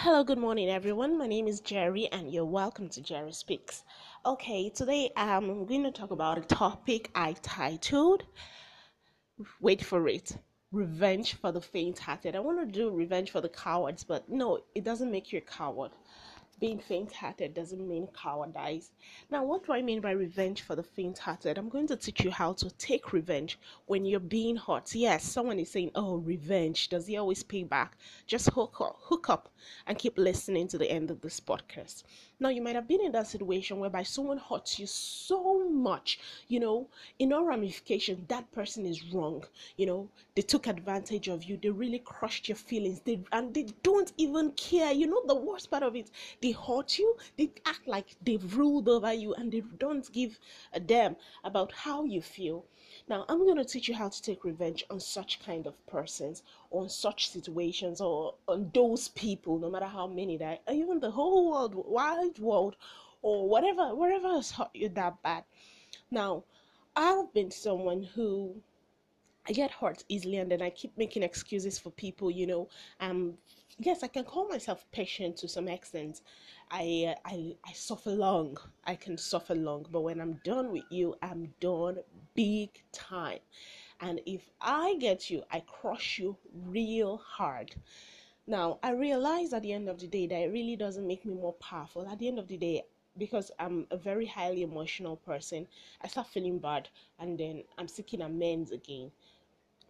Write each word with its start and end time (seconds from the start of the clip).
Hello, 0.00 0.22
good 0.22 0.36
morning, 0.36 0.68
everyone. 0.68 1.16
My 1.16 1.26
name 1.26 1.48
is 1.48 1.60
Jerry, 1.60 2.06
and 2.12 2.30
you're 2.30 2.44
welcome 2.44 2.90
to 2.90 3.00
Jerry 3.00 3.32
Speaks. 3.32 3.82
Okay, 4.26 4.68
today 4.68 5.10
I'm 5.16 5.64
going 5.64 5.84
to 5.84 5.90
talk 5.90 6.10
about 6.10 6.36
a 6.36 6.42
topic 6.42 7.10
I 7.14 7.32
titled 7.40 8.24
Wait 9.58 9.82
for 9.82 10.06
it 10.06 10.36
Revenge 10.70 11.32
for 11.32 11.50
the 11.50 11.62
Faint 11.62 11.98
Hearted. 11.98 12.36
I 12.36 12.40
want 12.40 12.60
to 12.60 12.66
do 12.66 12.90
revenge 12.90 13.30
for 13.30 13.40
the 13.40 13.48
cowards, 13.48 14.04
but 14.04 14.28
no, 14.28 14.60
it 14.74 14.84
doesn't 14.84 15.10
make 15.10 15.32
you 15.32 15.38
a 15.38 15.40
coward 15.40 15.92
being 16.58 16.78
faint 16.78 17.12
hearted 17.12 17.52
doesn't 17.52 17.86
mean 17.86 18.08
cowardice. 18.14 18.90
Now, 19.30 19.44
what 19.44 19.64
do 19.64 19.72
I 19.72 19.82
mean 19.82 20.00
by 20.00 20.12
revenge 20.12 20.62
for 20.62 20.74
the 20.74 20.82
faint 20.82 21.18
hearted? 21.18 21.58
I'm 21.58 21.68
going 21.68 21.86
to 21.88 21.96
teach 21.96 22.24
you 22.24 22.30
how 22.30 22.54
to 22.54 22.70
take 22.78 23.12
revenge 23.12 23.58
when 23.86 24.06
you're 24.06 24.20
being 24.20 24.56
hurt. 24.56 24.94
Yes, 24.94 25.24
someone 25.24 25.58
is 25.58 25.70
saying, 25.70 25.90
Oh, 25.94 26.16
revenge. 26.16 26.88
Does 26.88 27.06
he 27.06 27.16
always 27.16 27.42
pay 27.42 27.64
back? 27.64 27.98
Just 28.26 28.48
hook 28.50 28.80
up, 28.80 28.96
hook 29.00 29.28
up 29.28 29.50
and 29.86 29.98
keep 29.98 30.16
listening 30.16 30.68
to 30.68 30.78
the 30.78 30.90
end 30.90 31.10
of 31.10 31.20
this 31.20 31.40
podcast. 31.40 32.04
Now, 32.38 32.50
you 32.50 32.60
might 32.60 32.74
have 32.74 32.86
been 32.86 33.00
in 33.00 33.12
that 33.12 33.28
situation 33.28 33.78
whereby 33.80 34.02
someone 34.02 34.36
hurts 34.36 34.78
you 34.78 34.86
so 34.86 35.70
much, 35.70 36.18
you 36.48 36.60
know, 36.60 36.86
in 37.18 37.32
all 37.32 37.44
ramifications, 37.44 38.28
that 38.28 38.52
person 38.52 38.84
is 38.84 39.10
wrong. 39.10 39.44
You 39.78 39.86
know, 39.86 40.08
they 40.34 40.42
took 40.42 40.66
advantage 40.66 41.28
of 41.28 41.44
you, 41.44 41.56
they 41.56 41.70
really 41.70 41.98
crushed 41.98 42.46
your 42.46 42.56
feelings, 42.56 43.00
they 43.00 43.20
and 43.32 43.54
they 43.54 43.66
don't 43.82 44.12
even 44.18 44.52
care. 44.52 44.92
You 44.92 45.06
know, 45.06 45.22
the 45.26 45.34
worst 45.34 45.70
part 45.70 45.82
of 45.82 45.96
it, 45.96 46.10
they 46.42 46.50
hurt 46.50 46.98
you, 46.98 47.16
they 47.38 47.52
act 47.64 47.88
like 47.88 48.16
they've 48.22 48.56
ruled 48.56 48.90
over 48.90 49.14
you, 49.14 49.32
and 49.32 49.50
they 49.50 49.62
don't 49.78 50.12
give 50.12 50.38
a 50.74 50.80
damn 50.80 51.16
about 51.42 51.72
how 51.72 52.04
you 52.04 52.20
feel. 52.20 52.66
Now, 53.08 53.24
I'm 53.28 53.44
going 53.44 53.56
to 53.56 53.64
teach 53.64 53.88
you 53.88 53.94
how 53.94 54.08
to 54.08 54.22
take 54.22 54.44
revenge 54.44 54.84
on 54.90 55.00
such 55.00 55.40
kind 55.40 55.66
of 55.66 55.86
persons, 55.86 56.42
on 56.70 56.88
such 56.88 57.28
situations, 57.30 58.00
or 58.00 58.34
on 58.48 58.70
those 58.74 59.08
people, 59.08 59.58
no 59.58 59.70
matter 59.70 59.86
how 59.86 60.06
many 60.06 60.36
that, 60.38 60.62
even 60.72 61.00
the 61.00 61.10
whole 61.10 61.50
world, 61.50 61.74
wide 61.74 62.38
world, 62.38 62.76
or 63.22 63.48
whatever, 63.48 63.94
wherever 63.94 64.28
has 64.28 64.50
hurt 64.52 64.70
you 64.74 64.88
that 64.90 65.22
bad. 65.22 65.44
Now, 66.10 66.44
I've 66.94 67.32
been 67.34 67.50
someone 67.50 68.02
who 68.02 68.62
I 69.48 69.52
get 69.52 69.70
hurt 69.70 70.04
easily 70.08 70.38
and 70.38 70.50
then 70.50 70.62
I 70.62 70.70
keep 70.70 70.96
making 70.98 71.22
excuses 71.22 71.78
for 71.78 71.90
people, 71.90 72.30
you 72.30 72.46
know. 72.46 72.68
Um 73.00 73.38
yes, 73.78 74.02
I 74.02 74.08
can 74.08 74.24
call 74.24 74.48
myself 74.48 74.84
patient 74.92 75.36
to 75.38 75.48
some 75.48 75.68
extent. 75.68 76.20
I 76.70 77.14
I 77.24 77.56
I 77.64 77.72
suffer 77.72 78.10
long. 78.10 78.56
I 78.84 78.96
can 78.96 79.16
suffer 79.18 79.54
long, 79.54 79.86
but 79.90 80.00
when 80.02 80.20
I'm 80.20 80.40
done 80.44 80.72
with 80.72 80.84
you, 80.90 81.14
I'm 81.22 81.54
done 81.60 81.98
big 82.34 82.70
time. 82.92 83.40
And 84.00 84.20
if 84.26 84.50
I 84.60 84.96
get 84.96 85.30
you, 85.30 85.42
I 85.50 85.60
crush 85.60 86.18
you 86.18 86.36
real 86.52 87.16
hard. 87.18 87.74
Now, 88.46 88.78
I 88.82 88.90
realize 88.90 89.52
at 89.52 89.62
the 89.62 89.72
end 89.72 89.88
of 89.88 89.98
the 89.98 90.06
day 90.06 90.26
that 90.26 90.40
it 90.40 90.52
really 90.52 90.76
doesn't 90.76 91.06
make 91.06 91.24
me 91.24 91.34
more 91.34 91.54
powerful. 91.54 92.06
At 92.08 92.18
the 92.18 92.28
end 92.28 92.38
of 92.38 92.46
the 92.46 92.56
day, 92.56 92.84
because 93.18 93.50
I'm 93.58 93.86
a 93.90 93.96
very 93.96 94.26
highly 94.26 94.62
emotional 94.62 95.16
person, 95.16 95.66
I 96.02 96.08
start 96.08 96.28
feeling 96.28 96.58
bad 96.58 96.88
and 97.18 97.38
then 97.38 97.64
I'm 97.78 97.88
seeking 97.88 98.22
amends 98.22 98.70
again 98.72 99.10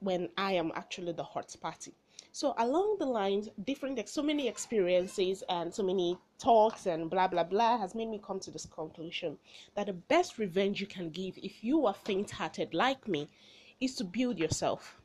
when 0.00 0.28
I 0.36 0.52
am 0.52 0.70
actually 0.74 1.12
the 1.12 1.24
hot 1.24 1.54
party. 1.60 1.94
So 2.30 2.54
along 2.58 2.96
the 2.98 3.06
lines, 3.06 3.48
different 3.64 4.08
so 4.08 4.22
many 4.22 4.48
experiences 4.48 5.42
and 5.48 5.72
so 5.72 5.82
many 5.82 6.18
talks 6.38 6.86
and 6.86 7.08
blah 7.08 7.28
blah 7.28 7.44
blah 7.44 7.78
has 7.78 7.94
made 7.94 8.08
me 8.08 8.20
come 8.24 8.40
to 8.40 8.50
this 8.50 8.66
conclusion 8.66 9.38
that 9.74 9.86
the 9.86 9.92
best 9.92 10.36
revenge 10.38 10.80
you 10.80 10.86
can 10.86 11.10
give 11.10 11.38
if 11.38 11.64
you 11.64 11.86
are 11.86 11.94
faint-hearted 11.94 12.74
like 12.74 13.08
me 13.08 13.28
is 13.80 13.94
to 13.96 14.04
build 14.04 14.38
yourself. 14.38 15.00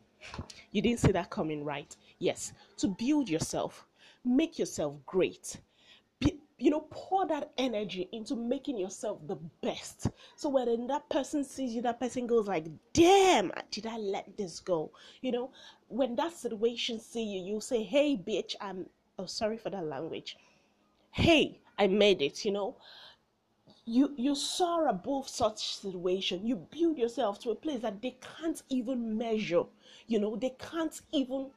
You 0.72 0.82
didn't 0.82 1.00
see 1.00 1.12
that 1.12 1.30
coming, 1.30 1.64
right? 1.64 1.96
Yes, 2.20 2.54
to 2.78 2.88
build 2.88 3.30
yourself, 3.30 3.86
make 4.24 4.60
yourself 4.60 4.96
great 5.06 5.58
you 6.60 6.70
know, 6.70 6.86
pour 6.92 7.26
that 7.28 7.52
energy 7.58 8.10
into 8.12 8.36
making 8.36 8.78
yourself 8.78 9.20
the 9.28 9.38
best. 9.64 10.08
So 10.36 10.50
when 10.50 10.88
that 10.88 11.10
person 11.10 11.44
sees 11.46 11.74
you, 11.74 11.82
that 11.84 12.02
person 12.02 12.28
goes 12.28 12.48
like, 12.48 12.66
"Damn, 12.92 13.52
did 13.72 13.86
I 13.86 13.98
let 13.98 14.36
this 14.36 14.60
go?" 14.60 14.92
You 15.22 15.32
know, 15.32 15.52
when 15.88 16.16
that 16.18 16.34
situation 16.34 17.00
see 17.00 17.24
you, 17.24 17.54
you 17.54 17.62
say, 17.62 17.84
"Hey, 17.84 18.18
bitch, 18.18 18.56
I'm 18.60 18.88
oh 19.18 19.26
sorry 19.26 19.58
for 19.58 19.70
that 19.70 19.86
language. 19.86 20.38
Hey, 21.12 21.62
I 21.78 21.88
made 21.88 22.22
it." 22.22 22.44
You 22.44 22.52
know, 22.52 22.76
you 23.90 24.14
you 24.18 24.36
soar 24.36 24.88
above 24.88 25.28
such 25.28 25.76
situation. 25.78 26.46
You 26.46 26.58
build 26.58 27.00
yourself 27.00 27.40
to 27.40 27.50
a 27.50 27.56
place 27.56 27.82
that 27.82 28.02
they 28.02 28.18
can't 28.38 28.62
even 28.70 29.18
measure. 29.18 29.64
You 30.06 30.20
know, 30.20 30.36
they 30.36 30.52
can't 30.60 31.02
even 31.12 31.50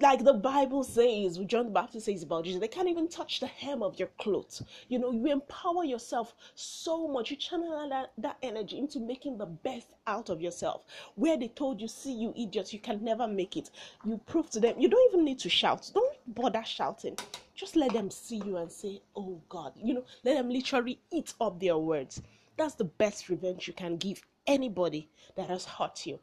like 0.00 0.24
the 0.24 0.32
Bible 0.32 0.82
says, 0.82 1.36
John 1.46 1.66
the 1.66 1.70
Baptist 1.70 2.06
says 2.06 2.22
about 2.22 2.44
Jesus, 2.44 2.60
they 2.60 2.68
can't 2.68 2.88
even 2.88 3.06
touch 3.06 3.40
the 3.40 3.46
hem 3.46 3.82
of 3.82 3.98
your 3.98 4.08
clothes. 4.18 4.62
You 4.88 4.98
know, 4.98 5.12
you 5.12 5.26
empower 5.26 5.84
yourself 5.84 6.34
so 6.54 7.06
much. 7.06 7.30
You 7.30 7.36
channel 7.36 7.88
that, 7.88 8.12
that 8.18 8.38
energy 8.42 8.78
into 8.78 8.98
making 8.98 9.36
the 9.36 9.46
best 9.46 9.88
out 10.06 10.30
of 10.30 10.40
yourself. 10.40 10.84
Where 11.16 11.36
they 11.36 11.48
told 11.48 11.80
you, 11.80 11.88
see 11.88 12.12
you 12.12 12.32
idiots, 12.36 12.72
you 12.72 12.78
can 12.78 13.04
never 13.04 13.28
make 13.28 13.56
it. 13.56 13.70
You 14.04 14.18
prove 14.26 14.48
to 14.50 14.60
them, 14.60 14.78
you 14.78 14.88
don't 14.88 15.12
even 15.12 15.24
need 15.24 15.38
to 15.40 15.50
shout. 15.50 15.90
Don't 15.92 16.16
bother 16.34 16.64
shouting. 16.64 17.18
Just 17.54 17.76
let 17.76 17.92
them 17.92 18.10
see 18.10 18.40
you 18.44 18.56
and 18.56 18.72
say, 18.72 19.02
oh 19.14 19.40
God. 19.48 19.72
You 19.76 19.94
know, 19.94 20.04
let 20.24 20.34
them 20.34 20.48
literally 20.48 20.98
eat 21.12 21.34
up 21.40 21.60
their 21.60 21.76
words. 21.76 22.22
That's 22.56 22.74
the 22.74 22.84
best 22.84 23.28
revenge 23.28 23.68
you 23.68 23.74
can 23.74 23.96
give 23.96 24.22
anybody 24.46 25.08
that 25.36 25.50
has 25.50 25.64
hurt 25.64 26.06
you 26.06 26.18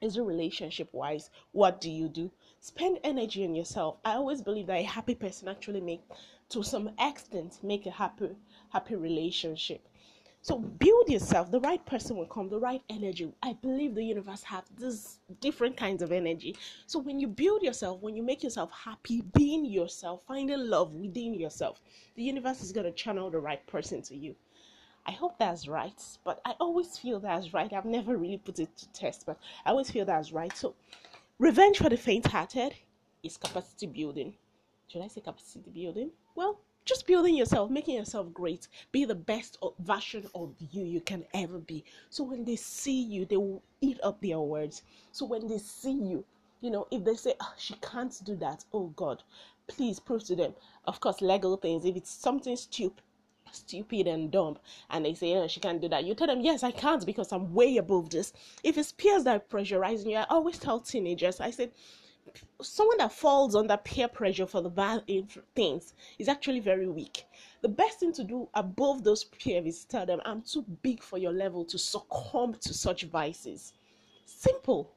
is 0.00 0.16
it 0.16 0.22
relationship 0.22 0.88
wise 0.92 1.30
what 1.52 1.80
do 1.80 1.90
you 1.90 2.08
do? 2.08 2.30
Spend 2.60 2.98
energy 3.04 3.44
on 3.44 3.54
yourself. 3.54 3.96
I 4.04 4.12
always 4.14 4.40
believe 4.42 4.66
that 4.68 4.78
a 4.78 4.82
happy 4.82 5.14
person 5.14 5.48
actually 5.48 5.80
make 5.80 6.02
to 6.50 6.62
some 6.62 6.90
extent 6.98 7.58
make 7.62 7.86
a 7.86 7.90
happy 7.90 8.30
happy 8.70 8.96
relationship. 8.96 9.86
So 10.42 10.58
build 10.58 11.08
yourself. 11.08 11.50
The 11.50 11.60
right 11.60 11.84
person 11.84 12.16
will 12.16 12.26
come 12.26 12.48
the 12.48 12.58
right 12.58 12.82
energy. 12.88 13.30
I 13.42 13.52
believe 13.54 13.94
the 13.94 14.04
universe 14.04 14.42
has 14.44 14.64
these 14.78 15.18
different 15.40 15.76
kinds 15.76 16.02
of 16.02 16.12
energy. 16.12 16.56
So 16.86 16.98
when 16.98 17.20
you 17.20 17.28
build 17.28 17.62
yourself 17.62 18.00
when 18.00 18.16
you 18.16 18.22
make 18.22 18.42
yourself 18.42 18.70
happy 18.72 19.22
being 19.34 19.64
yourself 19.64 20.22
finding 20.26 20.58
love 20.58 20.94
within 20.94 21.34
yourself 21.34 21.80
the 22.14 22.22
universe 22.22 22.62
is 22.62 22.72
going 22.72 22.86
to 22.86 22.92
channel 22.92 23.30
the 23.30 23.38
right 23.38 23.66
person 23.66 24.02
to 24.02 24.16
you 24.16 24.34
I 25.06 25.12
hope 25.12 25.38
that's 25.38 25.66
right, 25.66 26.00
but 26.24 26.40
I 26.44 26.54
always 26.60 26.98
feel 26.98 27.20
that's 27.20 27.52
right. 27.52 27.72
I've 27.72 27.84
never 27.84 28.16
really 28.16 28.38
put 28.38 28.58
it 28.58 28.76
to 28.76 28.88
test, 28.92 29.24
but 29.26 29.38
I 29.64 29.70
always 29.70 29.90
feel 29.90 30.04
that's 30.04 30.32
right. 30.32 30.54
So, 30.56 30.74
revenge 31.38 31.78
for 31.78 31.88
the 31.88 31.96
faint 31.96 32.26
hearted 32.26 32.74
is 33.22 33.36
capacity 33.36 33.86
building. 33.86 34.34
Should 34.88 35.02
I 35.02 35.08
say 35.08 35.20
capacity 35.20 35.70
building? 35.70 36.10
Well, 36.34 36.60
just 36.84 37.06
building 37.06 37.34
yourself, 37.34 37.70
making 37.70 37.96
yourself 37.96 38.32
great, 38.32 38.68
be 38.92 39.04
the 39.04 39.14
best 39.14 39.58
version 39.78 40.28
of 40.34 40.54
you 40.70 40.84
you 40.84 41.00
can 41.00 41.24
ever 41.34 41.58
be. 41.58 41.84
So, 42.10 42.24
when 42.24 42.44
they 42.44 42.56
see 42.56 43.00
you, 43.00 43.24
they 43.24 43.36
will 43.36 43.62
eat 43.80 43.98
up 44.02 44.20
their 44.20 44.40
words. 44.40 44.82
So, 45.12 45.24
when 45.24 45.48
they 45.48 45.58
see 45.58 45.92
you, 45.92 46.24
you 46.60 46.70
know, 46.70 46.86
if 46.90 47.04
they 47.04 47.14
say, 47.14 47.34
oh, 47.40 47.54
she 47.56 47.74
can't 47.82 48.14
do 48.24 48.36
that, 48.36 48.64
oh 48.72 48.88
God, 48.96 49.22
please 49.66 49.98
prove 49.98 50.24
to 50.24 50.36
them. 50.36 50.54
Of 50.84 51.00
course, 51.00 51.20
legal 51.22 51.56
things, 51.56 51.84
if 51.84 51.96
it's 51.96 52.10
something 52.10 52.56
stupid, 52.56 53.02
stupid 53.52 54.06
and 54.06 54.30
dumb. 54.30 54.58
And 54.90 55.04
they 55.04 55.14
say 55.14 55.34
oh, 55.34 55.46
she 55.46 55.60
can't 55.60 55.80
do 55.80 55.88
that. 55.88 56.04
You 56.04 56.14
tell 56.14 56.26
them 56.26 56.40
yes 56.40 56.62
i 56.62 56.70
can't 56.70 57.04
because 57.04 57.32
i'm 57.32 57.52
way 57.54 57.76
above 57.76 58.10
this. 58.10 58.32
If 58.62 58.78
it's 58.78 58.92
peers 58.92 59.24
that 59.24 59.36
are 59.36 59.40
pressurizing 59.40 60.10
you 60.10 60.16
i 60.16 60.26
always 60.28 60.58
tell 60.58 60.80
teenagers 60.80 61.40
i 61.40 61.50
said 61.50 61.72
someone 62.62 62.98
that 62.98 63.12
falls 63.12 63.56
under 63.56 63.76
peer 63.76 64.06
pressure 64.06 64.46
for 64.46 64.60
the 64.60 64.68
bad 64.70 65.02
things 65.54 65.94
is 66.18 66.28
actually 66.28 66.60
very 66.60 66.88
weak. 66.88 67.24
The 67.62 67.68
best 67.68 68.00
thing 68.00 68.12
to 68.12 68.24
do 68.24 68.48
above 68.54 69.02
those 69.02 69.24
peers 69.24 69.66
is 69.66 69.84
tell 69.84 70.06
them 70.06 70.20
i'm 70.24 70.42
too 70.42 70.64
big 70.82 71.02
for 71.02 71.18
your 71.18 71.32
level 71.32 71.64
to 71.64 71.78
succumb 71.78 72.54
to 72.60 72.74
such 72.74 73.04
vices. 73.04 73.72
Simple. 74.26 74.92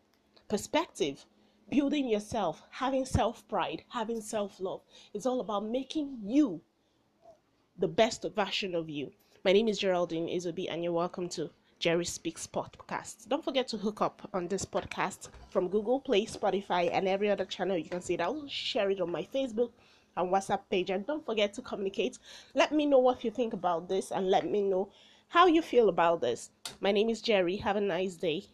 Perspective. 0.47 1.25
Building 1.69 2.07
yourself 2.07 2.61
having 2.69 3.05
self-pride 3.05 3.83
having 3.89 4.21
self-love. 4.21 4.81
It's 5.13 5.25
all 5.25 5.39
about 5.39 5.65
making 5.65 6.19
you 6.23 6.61
the 7.77 7.87
best 7.87 8.23
version 8.35 8.75
of 8.75 8.87
you. 8.87 9.11
My 9.43 9.51
name 9.51 9.67
is 9.67 9.79
Geraldine 9.79 10.27
Izobi, 10.27 10.67
and 10.69 10.83
you're 10.83 10.93
welcome 10.93 11.27
to 11.29 11.49
Jerry 11.79 12.05
Speaks 12.05 12.45
podcast. 12.45 13.27
Don't 13.27 13.43
forget 13.43 13.67
to 13.69 13.77
hook 13.77 13.99
up 13.99 14.29
on 14.31 14.47
this 14.47 14.63
podcast 14.63 15.29
from 15.49 15.69
Google 15.69 15.99
Play, 15.99 16.27
Spotify, 16.27 16.91
and 16.93 17.07
every 17.07 17.31
other 17.31 17.45
channel 17.45 17.75
you 17.75 17.89
can 17.89 17.99
see 17.99 18.13
it. 18.13 18.21
I'll 18.21 18.47
share 18.47 18.91
it 18.91 19.01
on 19.01 19.11
my 19.11 19.23
Facebook 19.33 19.71
and 20.15 20.31
WhatsApp 20.31 20.61
page. 20.69 20.91
And 20.91 21.05
don't 21.07 21.25
forget 21.25 21.53
to 21.55 21.63
communicate. 21.63 22.19
Let 22.53 22.71
me 22.71 22.85
know 22.85 22.99
what 22.99 23.23
you 23.23 23.31
think 23.31 23.53
about 23.53 23.89
this 23.89 24.11
and 24.11 24.29
let 24.29 24.47
me 24.47 24.61
know 24.61 24.91
how 25.29 25.47
you 25.47 25.63
feel 25.63 25.89
about 25.89 26.21
this. 26.21 26.51
My 26.79 26.91
name 26.91 27.09
is 27.09 27.23
Jerry. 27.23 27.55
Have 27.57 27.75
a 27.75 27.81
nice 27.81 28.13
day. 28.15 28.45